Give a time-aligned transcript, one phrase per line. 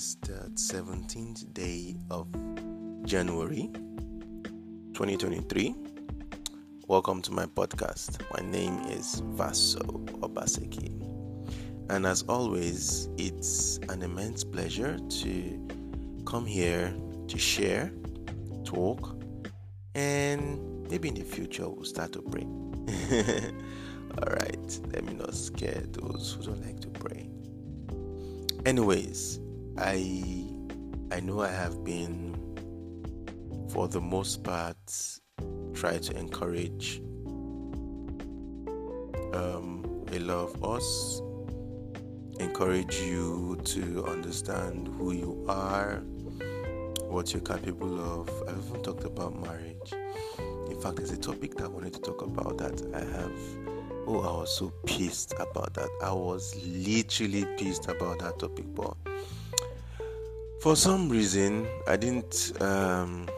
[0.00, 2.26] is the 17th day of
[3.04, 3.68] January
[4.94, 5.74] 2023.
[6.86, 8.18] Welcome to my podcast.
[8.34, 9.80] My name is Vaso
[10.22, 10.88] Obaseki.
[11.90, 15.68] And as always, it's an immense pleasure to
[16.24, 16.94] come here
[17.28, 17.92] to share,
[18.64, 19.22] talk,
[19.94, 22.46] and maybe in the future we'll start to pray.
[24.16, 27.28] All right, let me not scare those who don't like to pray.
[28.64, 29.40] Anyways,
[29.78, 30.46] I
[31.12, 32.36] I know I have been
[33.70, 34.76] for the most part
[35.74, 37.00] try to encourage
[39.32, 41.20] um, a lot of us
[42.40, 46.02] encourage you to understand who you are
[47.10, 48.28] what you're capable of.
[48.48, 49.92] I've even talked about marriage.
[50.70, 53.32] In fact there's a topic that i wanted to talk about that i have.
[54.06, 55.88] Oh, I was so pissed about that.
[56.02, 58.96] I was literally pissed about that topic, but
[60.60, 63.28] for some reason I didn't um,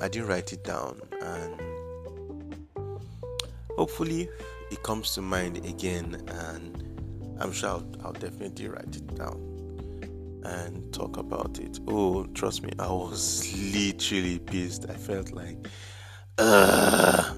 [0.00, 1.60] I didn't write it down, and
[3.76, 4.28] hopefully
[4.70, 9.46] it comes to mind again, and I'm sure I'll, I'll definitely write it down
[10.44, 11.78] and talk about it.
[11.86, 14.88] Oh, trust me, I was literally pissed.
[14.88, 15.58] I felt like,
[16.38, 17.34] uh,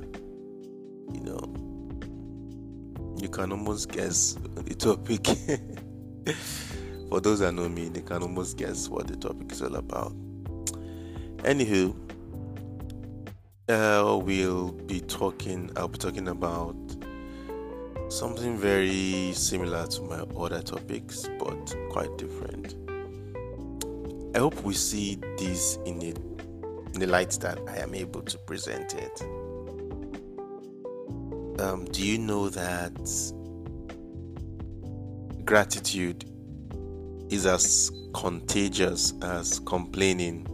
[1.13, 1.55] you know,
[3.21, 5.27] you can almost guess the topic.
[7.13, 10.15] For those that know me, they can almost guess what the topic is all about.
[11.45, 11.95] Anywho,
[13.69, 15.71] uh, we'll be talking.
[15.77, 16.75] I'll be talking about
[18.09, 22.77] something very similar to my other topics, but quite different.
[24.35, 25.99] I hope we see this in,
[26.95, 29.21] the light that I am able to present it
[31.61, 32.97] um, do you know that
[35.45, 36.32] gratitude
[37.33, 40.47] is as contagious as complaining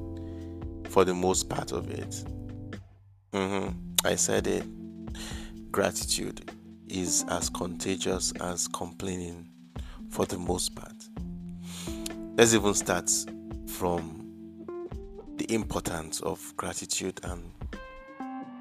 [0.89, 2.25] for the most part of it?
[3.33, 3.77] Mm-hmm.
[4.05, 4.65] I said it.
[5.73, 6.51] Gratitude
[6.87, 9.51] is as contagious as complaining
[10.09, 10.95] for the most part.
[12.37, 13.11] Let's even start
[13.67, 14.25] from
[15.37, 17.51] the importance of gratitude and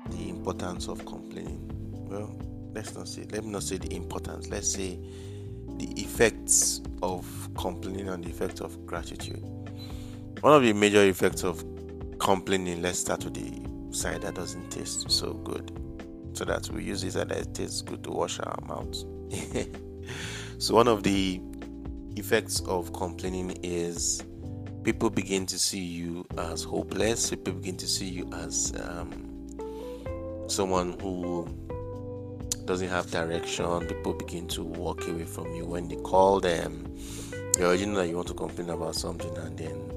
[0.09, 1.63] the importance of complaining
[2.09, 2.35] well,
[2.73, 4.97] let's not say, let me not say the importance, let's say
[5.77, 9.43] the effects of complaining and the effects of gratitude.
[10.41, 11.63] One of the major effects of
[12.19, 15.71] complaining, let's start with the side that doesn't taste so good.
[16.33, 19.05] So that we use it that it tastes good to wash our mouths.
[20.59, 21.41] so one of the
[22.15, 24.23] effects of complaining is
[24.83, 27.29] people begin to see you as hopeless.
[27.29, 29.11] People begin to see you as um,
[30.47, 31.47] someone who
[32.67, 36.94] doesn't have direction, people begin to walk away from you when they call them.
[37.57, 39.91] You already know that you want to complain about something, and then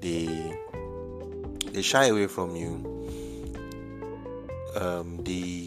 [0.00, 0.56] they
[1.72, 2.72] they shy away from you.
[4.74, 5.66] Um, the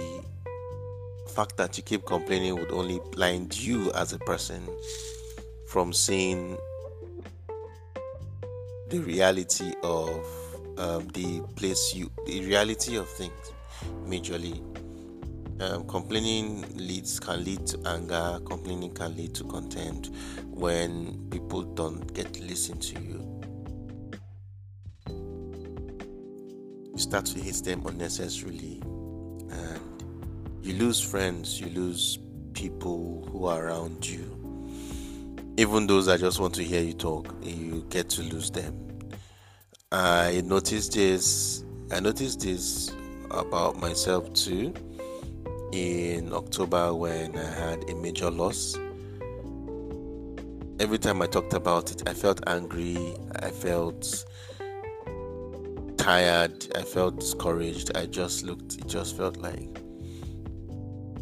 [1.33, 4.67] fact that you keep complaining would only blind you as a person
[5.67, 6.57] from seeing
[8.89, 10.25] the reality of
[10.77, 13.53] um, the place you, the reality of things,
[14.05, 14.61] majorly
[15.63, 18.39] um, complaining leads can lead to anger.
[18.45, 20.11] Complaining can lead to contempt
[20.47, 23.41] when people don't get to listen to you.
[26.91, 28.81] You start to hate them unnecessarily.
[28.83, 30.03] And
[30.61, 32.19] you lose friends you lose
[32.53, 34.39] people who are around you.
[35.57, 38.89] Even those that just want to hear you talk you get to lose them.
[39.91, 42.95] I noticed this i noticed this
[43.29, 44.73] about myself too
[45.73, 48.77] in October when I had a major loss.
[50.79, 54.25] Every time I talked about it, I felt angry, I felt
[55.97, 57.97] tired, I felt discouraged.
[57.97, 59.81] I just looked, it just felt like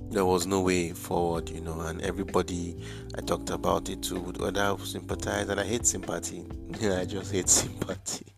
[0.10, 2.84] there was no way forward, you know, and everybody
[3.18, 6.46] I talked about it to would either sympathize, and I hate sympathy.
[6.82, 8.34] I just hate sympathy.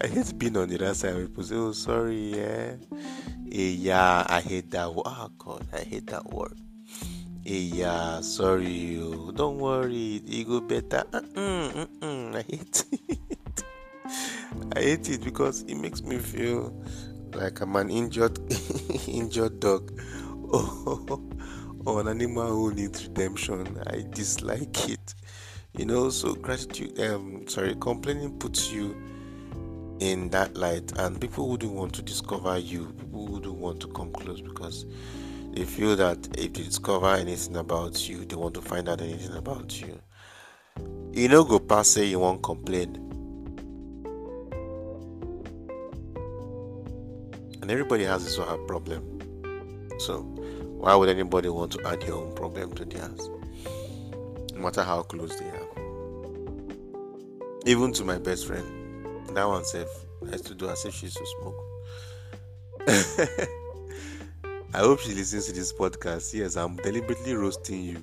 [0.00, 1.16] I hate being on the other side.
[1.16, 2.76] People say, "Oh, sorry, yeah."
[3.50, 5.04] Yeah, I hate that word.
[5.06, 6.56] Oh God, I hate that word.
[7.44, 9.32] Yeah, sorry, you.
[9.34, 11.04] Don't worry, it go better.
[11.12, 12.36] Mm-mm, mm-mm.
[12.36, 13.64] I hate it.
[14.76, 16.74] I hate it because it makes me feel
[17.32, 18.38] like I'm an injured,
[19.08, 19.98] injured dog,
[20.42, 21.20] or,
[21.86, 23.80] or an animal who needs redemption.
[23.86, 25.14] I dislike it.
[25.76, 26.98] You know, so gratitude.
[27.00, 28.94] Um, sorry, complaining puts you
[30.00, 34.12] in that light and people wouldn't want to discover you people wouldn't want to come
[34.12, 34.86] close because
[35.52, 39.36] they feel that if they discover anything about you they want to find out anything
[39.36, 39.98] about you
[41.12, 42.94] You know, go past say you won't complain.
[47.60, 49.02] And everybody has his or her problem.
[49.98, 50.20] So,
[50.78, 53.28] why would anybody want to add your own problem to theirs?
[54.54, 55.68] No matter how close they are.
[57.66, 58.64] Even to my best friend,
[59.36, 59.86] that one said,
[60.30, 61.64] has to do as if she's to smoke.
[64.74, 66.34] I hope she listens to this podcast.
[66.34, 68.02] Yes, I'm deliberately roasting you.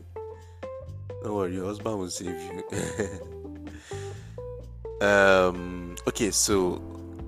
[1.24, 2.63] Don't worry, your husband will save you.
[5.07, 6.81] um, okay, so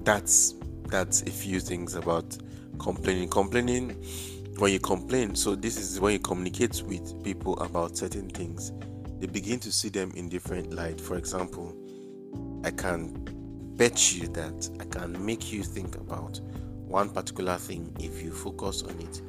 [0.03, 0.55] that's
[0.87, 2.37] that's a few things about
[2.79, 3.29] complaining.
[3.29, 3.89] Complaining
[4.57, 8.71] when you complain, so this is when you communicate with people about certain things,
[9.19, 10.99] they begin to see them in different light.
[10.99, 11.75] For example,
[12.63, 13.36] I can
[13.77, 16.41] bet you that I can make you think about
[16.87, 19.21] one particular thing if you focus on it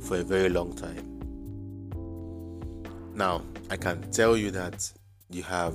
[0.00, 1.04] for a very long time.
[3.14, 4.90] Now, I can tell you that
[5.30, 5.74] you have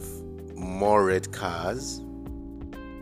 [0.55, 2.01] more red cars.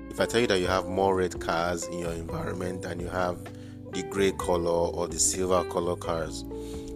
[0.09, 3.07] If I tell you that you have more red cars in your environment than you
[3.07, 3.43] have
[3.91, 6.43] the gray color or the silver color cars,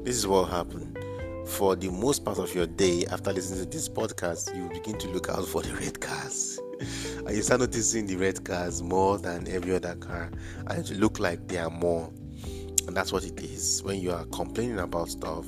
[0.04, 0.98] this is what happened.
[1.45, 4.98] For the most part of your day, after listening to this podcast, you will begin
[4.98, 6.60] to look out for the red cars.
[7.25, 10.31] and you start noticing the red cars more than every other car,
[10.68, 12.12] and it look like they are more.
[12.88, 13.81] And that's what it is.
[13.83, 15.45] When you are complaining about stuff,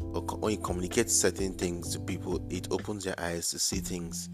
[0.00, 4.30] or when you communicate certain things to people, it opens your eyes to see things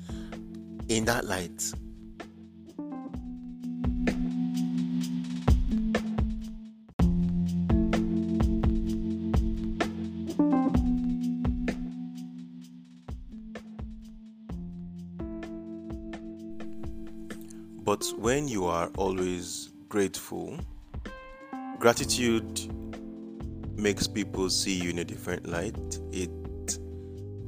[0.89, 1.73] in that light.
[17.91, 20.57] But when you are always grateful,
[21.81, 22.73] gratitude
[23.77, 25.99] makes people see you in a different light.
[26.13, 26.31] It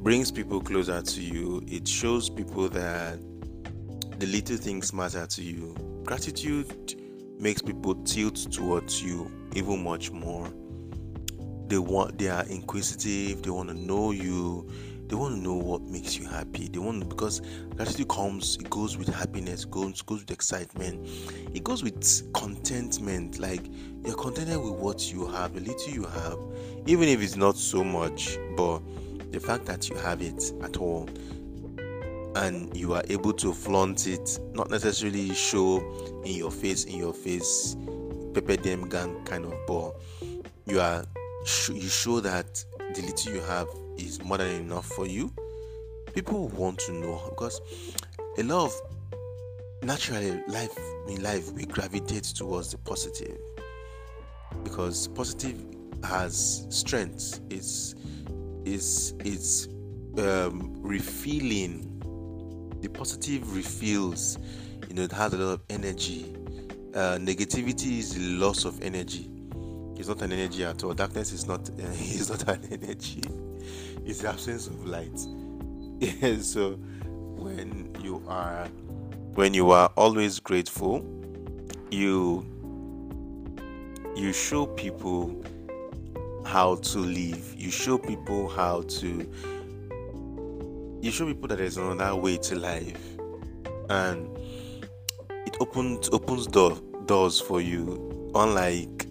[0.02, 1.62] brings people closer to you.
[1.68, 3.20] It shows people that
[4.18, 5.76] the little things matter to you.
[6.02, 7.00] Gratitude
[7.38, 10.52] makes people tilt towards you even much more.
[11.68, 14.68] They want they are inquisitive, they want to know you,
[15.12, 16.68] they want to know what makes you happy.
[16.68, 17.42] They want because
[17.76, 21.06] gratitude comes, it goes with happiness, goes goes with excitement,
[21.54, 23.38] it goes with contentment.
[23.38, 23.60] Like
[24.06, 26.38] you're contented with what you have, the little you have,
[26.86, 28.80] even if it's not so much, but
[29.32, 31.10] the fact that you have it at all
[32.36, 35.80] and you are able to flaunt it, not necessarily show
[36.24, 37.76] in your face, in your face,
[38.32, 39.94] pepper them gang kind of, but
[40.64, 41.04] you are
[41.68, 42.64] you show that
[42.94, 45.32] the little you have is more than enough for you.
[46.14, 47.60] People want to know because
[48.38, 48.82] a lot of
[49.82, 50.76] naturally life
[51.08, 53.38] in life we gravitate towards the positive
[54.62, 55.60] because positive
[56.04, 57.94] has strength it's
[58.64, 59.66] it's it's
[60.18, 61.88] um, refilling.
[62.80, 64.38] The positive refills
[64.88, 66.34] you know it has a lot of energy.
[66.94, 69.31] Uh, negativity is the loss of energy
[70.02, 70.94] it's not an energy at all.
[70.94, 73.22] Darkness is not uh, is not an energy.
[74.04, 75.18] It's the absence of light.
[76.42, 78.66] So when you are
[79.34, 81.06] when you are always grateful
[81.92, 82.44] you
[84.16, 85.40] you show people
[86.44, 87.54] how to live.
[87.56, 89.30] You show people how to
[91.00, 93.16] you show people that there's another way to life.
[93.88, 94.36] And
[95.46, 98.32] it opens opens door, doors for you.
[98.34, 99.01] Unlike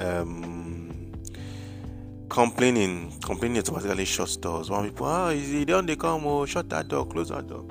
[0.00, 1.12] um,
[2.28, 6.88] complaining complaining automatically shuts doors one people ah oh, don't they come oh shut that
[6.88, 7.64] door close that door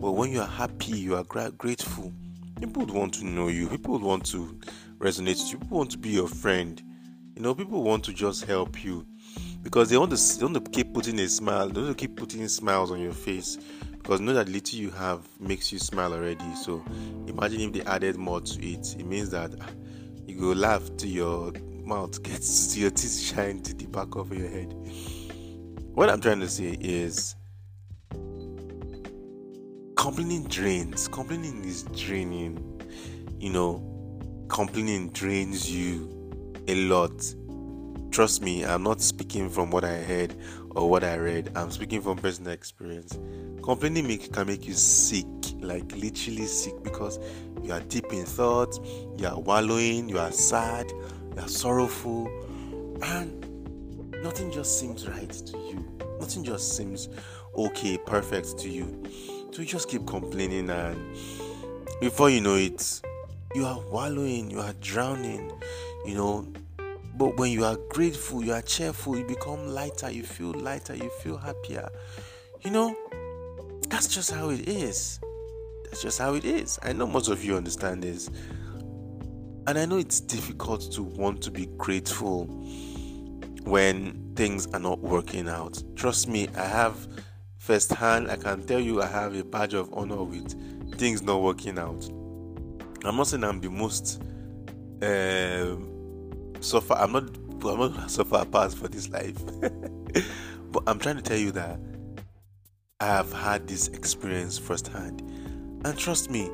[0.00, 2.12] but when you are happy you are gra- grateful
[2.60, 4.58] people would want to know you people would want to
[5.02, 5.58] resonate with you.
[5.58, 6.80] People want to be your friend.
[7.34, 9.04] You know, people want to just help you
[9.62, 11.68] because they want to they want to keep putting a smile.
[11.68, 13.58] They want to keep putting smiles on your face
[13.92, 16.54] because know that little you have makes you smile already.
[16.54, 16.84] So
[17.26, 18.96] imagine if they added more to it.
[18.98, 19.50] It means that
[20.26, 21.52] you go laugh to your
[21.84, 24.74] mouth gets to your teeth shine to the back of your head.
[25.94, 27.36] What I'm trying to say is
[29.96, 31.08] complaining drains.
[31.08, 32.80] Complaining is draining.
[33.38, 33.92] You know,
[34.48, 36.32] complaining drains you
[36.68, 37.12] a lot.
[38.10, 40.34] Trust me, I'm not speaking from what I heard
[40.70, 41.50] or what I read.
[41.54, 43.18] I'm speaking from personal experience.
[43.62, 45.26] Complaining make, can make you sick,
[45.62, 47.18] like literally sick, because
[47.62, 48.78] you are deep in thought,
[49.18, 52.28] you are wallowing, you are sad, you are sorrowful,
[53.02, 53.46] and
[54.22, 55.98] nothing just seems right to you.
[56.20, 57.08] Nothing just seems
[57.56, 59.02] okay, perfect to you.
[59.52, 61.16] So you just keep complaining, and
[62.00, 63.00] before you know it,
[63.54, 65.52] you are wallowing, you are drowning,
[66.06, 66.46] you know.
[67.14, 71.10] But when you are grateful, you are cheerful, you become lighter, you feel lighter, you
[71.22, 71.90] feel happier,
[72.64, 72.96] You know,
[73.88, 75.18] that's just how it is.
[75.92, 76.78] That's just how it is.
[76.82, 78.30] I know most of you understand this.
[79.66, 82.46] And I know it's difficult to want to be grateful
[83.64, 85.82] when things are not working out.
[85.94, 87.06] Trust me, I have
[87.58, 91.78] firsthand, I can tell you, I have a badge of honor with things not working
[91.78, 92.08] out.
[93.04, 94.22] I'm not saying I'm the most
[95.02, 96.94] um, suffer.
[96.94, 97.36] I'm not.
[97.66, 99.36] I'm not suffer past for this life,
[100.70, 101.78] but I'm trying to tell you that
[102.98, 105.22] I have had this experience firsthand,
[105.84, 106.50] and trust me,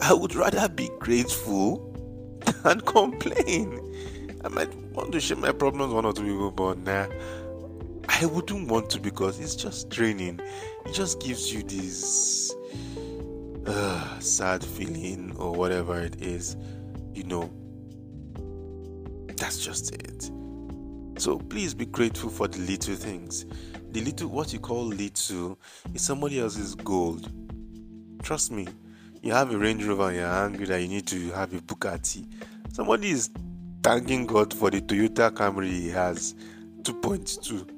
[0.00, 1.92] I would rather be grateful
[2.62, 3.82] than complain.
[4.44, 7.06] I might want to share my problems one or two people, but nah,
[8.08, 10.40] I wouldn't want to because it's just draining.
[10.84, 12.54] It just gives you this
[13.66, 16.56] uh, sad feeling or whatever it is,
[17.14, 17.50] you know.
[19.36, 20.30] That's just it.
[21.18, 23.46] So please be grateful for the little things.
[23.90, 25.58] The little, what you call little,
[25.94, 27.30] is somebody else's gold.
[28.22, 28.66] Trust me.
[29.22, 32.26] You have a Range Rover and you're angry that you need to have a Bugatti.
[32.72, 33.30] Somebody is
[33.82, 36.34] thanking God for the Toyota Camry he has
[36.82, 37.68] 2.2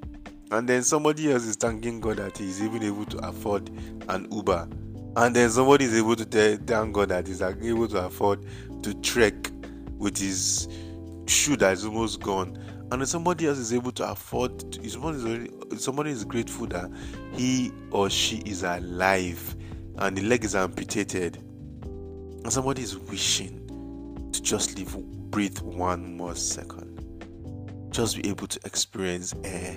[0.50, 3.70] and then somebody else is thanking God that he is even able to afford
[4.08, 4.68] an Uber
[5.16, 8.44] and then somebody is able to tell, thank God that he's able to afford
[8.82, 9.50] to trek
[9.98, 10.68] with his
[11.26, 12.56] shoe that is almost gone
[12.90, 16.90] and then somebody else is able to afford to, somebody, is somebody is grateful that
[17.32, 19.56] he or she is alive
[19.98, 24.96] and the leg is amputated and somebody is wishing to just live
[25.30, 26.86] breathe one more second.
[27.90, 29.76] Just be able to experience air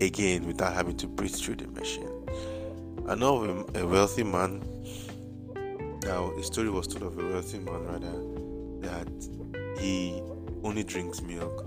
[0.00, 2.10] again without having to breathe through the machine.
[3.08, 4.60] I know of a, wealthy man.
[6.04, 10.22] Now, the story was told of a wealthy man rather that he
[10.62, 11.66] only drinks milk.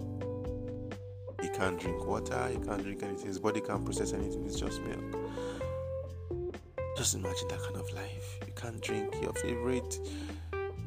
[1.41, 4.81] He can't drink water, he can't drink anything, his body can't process anything, it's just
[4.83, 5.15] milk.
[7.01, 8.37] Just imagine that kind of life.
[8.45, 9.97] You can't drink your favorite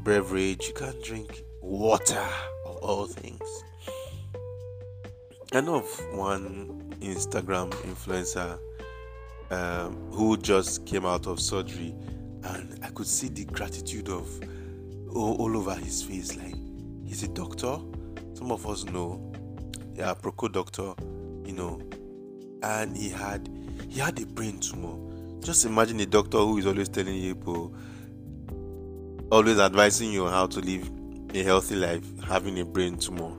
[0.05, 2.25] beverage, you can't drink water
[2.65, 3.65] of all things.
[5.53, 8.61] I know of one Instagram influencer
[9.51, 11.97] um, who just came out of surgery,
[12.45, 14.29] and I could see the gratitude of
[15.17, 16.37] all, all, over his face.
[16.37, 16.55] Like
[17.05, 17.77] he's a doctor.
[18.35, 19.33] Some of us know,
[19.97, 20.95] yeah, Proco doctor,
[21.45, 21.83] you know,
[22.63, 23.49] and he had
[23.89, 25.14] he had a brain tumor.
[25.45, 27.37] Just imagine a doctor who is always telling you,
[29.31, 30.91] always advising you how to live
[31.35, 33.31] a healthy life having a brain tumor.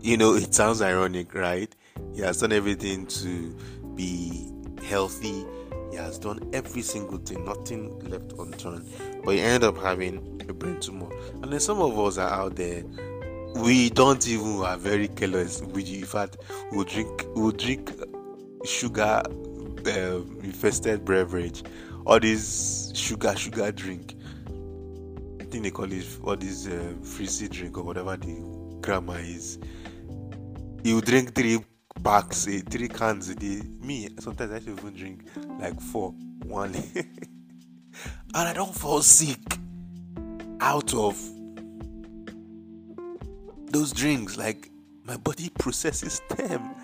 [0.00, 1.74] You know, it sounds ironic, right?
[2.14, 3.56] He has done everything to
[3.96, 4.52] be
[4.84, 5.44] healthy.
[5.90, 8.88] He has done every single thing, nothing left unturned.
[9.24, 11.10] But he ended up having a brain tumor.
[11.42, 12.84] And then some of us are out there.
[13.56, 15.60] We don't even are very careless.
[15.60, 16.36] We, in fact,
[16.70, 17.90] we drink, we drink
[18.64, 19.24] sugar
[19.86, 21.62] uh, infested beverage,
[22.06, 24.16] all this sugar sugar drink
[25.42, 29.58] I think they call it what is uh, frizzy drink or whatever the grammar is.
[30.84, 31.58] You drink three
[32.02, 33.60] packs, uh, three cans a day.
[33.80, 35.24] Me, sometimes I even drink
[35.58, 36.12] like four,
[36.44, 37.06] one, and
[38.34, 39.40] I don't fall sick
[40.60, 41.20] out of
[43.70, 44.36] those drinks.
[44.36, 44.70] Like
[45.04, 46.74] my body processes them.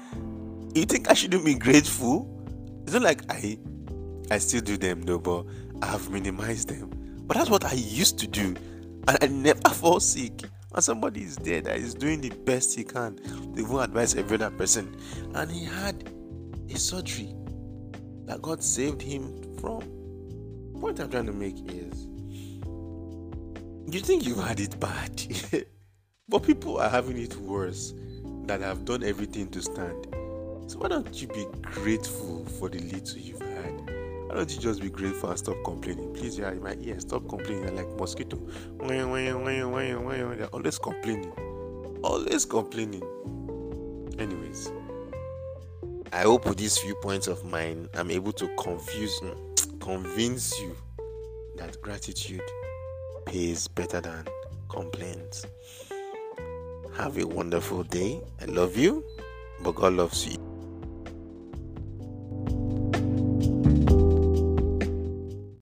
[0.75, 2.38] You think I shouldn't be grateful?
[2.89, 3.59] It's not like I,
[4.31, 5.45] I still do them though, but
[5.83, 6.89] I have minimized them.
[7.27, 8.57] But that's what I used to do.
[9.07, 10.45] And I never fall sick.
[10.75, 13.21] And somebody is there that is doing the best he can.
[13.53, 14.97] They will advise every other person.
[15.35, 16.11] And he had
[16.71, 17.35] a surgery
[18.25, 19.83] that God saved him from.
[20.73, 22.07] What I'm trying to make is
[23.93, 25.23] you think you had it bad,
[26.31, 27.93] but people are having it worse
[28.47, 30.07] that have done everything to stand.
[30.69, 33.91] So why don't you be grateful for the little you've had?
[34.29, 36.13] why don't you just be grateful and stop complaining?
[36.13, 37.65] Please, yeah, in my ear, stop complaining.
[37.65, 38.37] You're like mosquito.
[38.79, 41.33] They're always complaining.
[42.03, 43.03] Always complaining.
[44.19, 44.71] Anyways,
[46.13, 49.23] I hope with these few points of mine, I'm able to confuse,
[49.81, 50.77] convince you
[51.57, 52.43] that gratitude
[53.25, 54.29] pays better than
[54.69, 55.47] complaints.
[56.95, 58.21] Have a wonderful day.
[58.43, 59.03] I love you,
[59.63, 60.58] but God loves you.